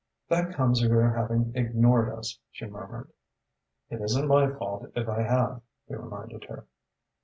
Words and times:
"That 0.29 0.55
comes 0.55 0.81
of 0.81 0.89
your 0.89 1.11
having 1.13 1.51
ignored 1.53 2.09
us," 2.11 2.39
she 2.49 2.65
murmured. 2.65 3.11
"It 3.91 4.01
isn't 4.01 4.27
my 4.27 4.49
fault 4.51 4.91
if 4.95 5.07
I 5.07 5.21
have," 5.21 5.61
he 5.87 5.93
reminded 5.93 6.45
her. 6.45 6.65